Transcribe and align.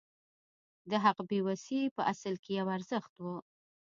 د 0.89 0.91
هغه 1.05 1.23
بې 1.29 1.39
وسي 1.47 1.79
په 1.95 2.01
اصل 2.11 2.33
کې 2.43 2.51
یو 2.59 2.67
ارزښت 2.77 3.13
و 3.19 3.25